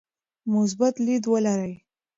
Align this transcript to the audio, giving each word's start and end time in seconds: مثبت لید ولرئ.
مثبت 0.53 0.95
لید 1.05 1.23
ولرئ. 1.31 1.73